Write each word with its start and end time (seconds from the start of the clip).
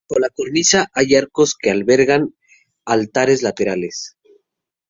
Bajo 0.09 0.19
la 0.19 0.31
cornisa 0.31 0.89
hay 0.95 1.13
arcos 1.13 1.55
que 1.55 1.69
albergan 1.69 2.33
altares 2.85 3.43
laterales. 3.43 4.17